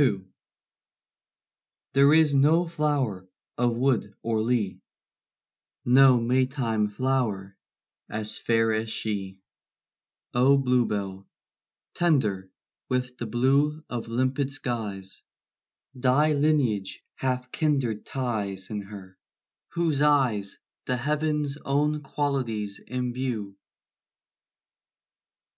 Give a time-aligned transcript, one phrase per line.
[0.00, 0.24] II.
[1.92, 3.28] There is no flower
[3.58, 4.80] of wood or lea,
[5.84, 7.54] No Maytime flower,
[8.08, 9.42] as fair as she:
[10.32, 11.28] O bluebell,
[11.92, 12.50] tender
[12.88, 15.22] with the blue Of limpid skies,
[15.94, 19.18] Thy lineage hath kindred ties In her,
[19.72, 20.56] whose eyes
[20.86, 23.54] The heav'n's own qualities imbue.